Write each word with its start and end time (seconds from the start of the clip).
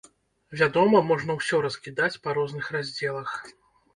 Вядома, 0.61 1.01
можна 1.09 1.35
ўсё 1.41 1.59
раскідаць 1.67 2.19
па 2.23 2.29
розных 2.37 2.73
раздзелах. 2.79 3.37